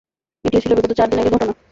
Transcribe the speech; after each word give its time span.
এটিও 0.45 0.63
ছিল 0.63 0.71
বিগত 0.77 0.91
চারদিন 0.97 1.17
আগের 1.19 1.27
একটি 1.27 1.35
ঘটনা। 1.35 1.53